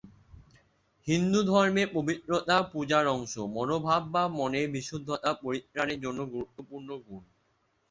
[1.07, 7.23] হিন্দুধর্মে পবিত্রতা পূজার অংশ, মনোভাব বা মনের বিশুদ্ধতা পরিত্রাণের জন্য গুরুত্বপূর্ণ গুণ।